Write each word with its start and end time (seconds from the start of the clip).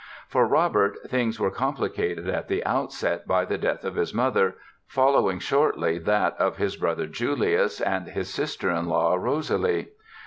For 0.27 0.47
Robert 0.47 0.97
things 1.07 1.39
were 1.39 1.51
complicated 1.51 2.27
at 2.27 2.47
the 2.47 2.65
outset 2.65 3.27
by 3.27 3.45
the 3.45 3.59
death 3.59 3.83
of 3.85 3.93
his 3.93 4.15
mother, 4.15 4.55
following 4.87 5.37
shortly 5.37 5.99
that 5.99 6.35
of 6.39 6.57
his 6.57 6.75
brother, 6.75 7.05
Julius, 7.05 7.79
and 7.79 8.07
his 8.07 8.27
sister 8.27 8.71
in 8.71 8.87
law, 8.87 9.13
Rosalie. 9.13 9.89